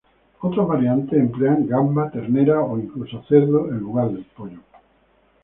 [0.39, 4.57] Otras variantes emplean gamba, ternera o incluso cerdo en lugar del pollo.